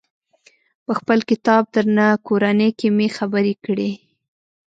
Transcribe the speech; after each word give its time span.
په 0.85 0.91
خپل 0.99 1.19
کتاب 1.29 1.63
درنه 1.75 2.07
کورنۍ 2.27 2.69
کې 2.79 2.87
مې 2.97 3.07
خبرې 3.17 3.53
کړي. 3.65 3.91